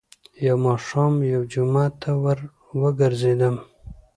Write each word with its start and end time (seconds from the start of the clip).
يو 0.45 0.55
ماښام 0.65 1.13
يوه 1.31 1.45
جومات 1.53 1.93
ته 2.01 2.11
ور 2.23 2.39
وګرځېدم، 2.81 3.55